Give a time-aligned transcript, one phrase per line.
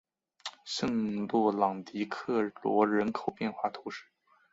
[0.65, 4.05] 圣洛朗迪克罗人口变化图示